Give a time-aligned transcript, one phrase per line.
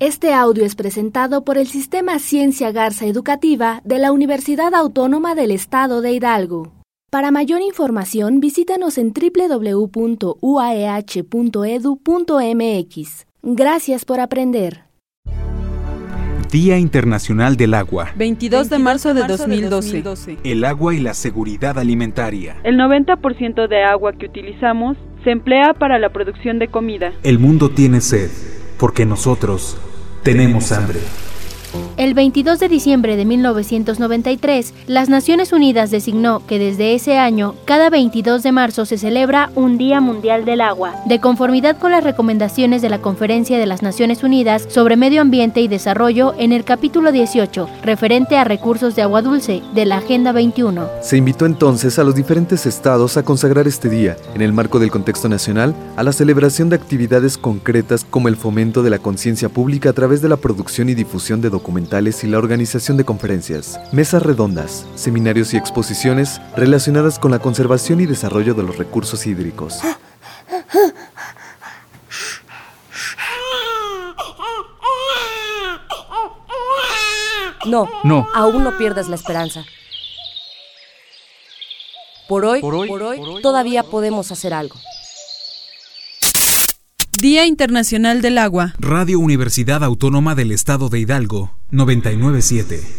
[0.00, 5.50] Este audio es presentado por el Sistema Ciencia Garza Educativa de la Universidad Autónoma del
[5.50, 6.70] Estado de Hidalgo.
[7.10, 10.86] Para mayor información, visítanos en www.uaeh.edu.mx.
[12.48, 14.82] E Gracias por aprender.
[16.52, 18.12] Día Internacional del Agua.
[18.16, 20.04] 22 de marzo de 2012.
[20.44, 22.54] El agua y la seguridad alimentaria.
[22.62, 27.12] El 90% de agua que utilizamos se emplea para la producción de comida.
[27.24, 28.30] El mundo tiene sed
[28.78, 29.76] porque nosotros
[30.22, 31.00] tenemos hambre.
[31.98, 37.90] El 22 de diciembre de 1993, las Naciones Unidas designó que desde ese año, cada
[37.90, 42.82] 22 de marzo se celebra un Día Mundial del Agua, de conformidad con las recomendaciones
[42.82, 47.10] de la Conferencia de las Naciones Unidas sobre Medio Ambiente y Desarrollo en el capítulo
[47.10, 50.88] 18, referente a recursos de agua dulce, de la Agenda 21.
[51.02, 54.92] Se invitó entonces a los diferentes estados a consagrar este día, en el marco del
[54.92, 59.90] contexto nacional, a la celebración de actividades concretas como el fomento de la conciencia pública
[59.90, 61.87] a través de la producción y difusión de documentos
[62.22, 68.06] y la organización de conferencias, mesas redondas, seminarios y exposiciones relacionadas con la conservación y
[68.06, 69.80] desarrollo de los recursos hídricos.
[77.64, 78.26] No, no.
[78.34, 79.64] Aún no pierdas la esperanza.
[82.28, 84.76] por hoy, por hoy todavía podemos hacer algo.
[87.18, 88.74] Día Internacional del Agua.
[88.78, 91.57] Radio Universidad Autónoma del Estado de Hidalgo.
[91.70, 92.97] 997